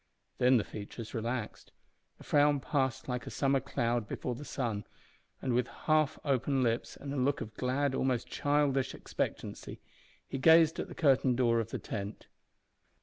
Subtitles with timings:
[0.39, 1.71] Then the features relaxed;
[2.17, 4.83] the frown passed like a summer cloud before the sun,
[5.43, 9.79] and, with half open lips and a look of glad, almost childish expectancy,
[10.27, 12.25] he gazed at the curtain door of the tent.